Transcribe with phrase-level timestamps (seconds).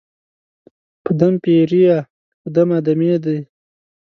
[1.03, 1.97] په دم پېریه،
[2.41, 3.37] په دم آدمې دي